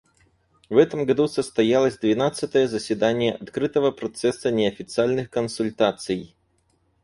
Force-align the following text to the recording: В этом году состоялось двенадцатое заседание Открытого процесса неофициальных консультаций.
В 0.71 0.77
этом 0.77 1.05
году 1.05 1.27
состоялось 1.27 1.99
двенадцатое 1.99 2.67
заседание 2.67 3.35
Открытого 3.35 3.91
процесса 3.91 4.49
неофициальных 4.49 5.29
консультаций. 5.29 6.35